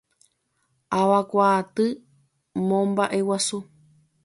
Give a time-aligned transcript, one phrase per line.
[0.99, 1.85] Avakuaaty
[2.67, 3.57] momba'eguasu.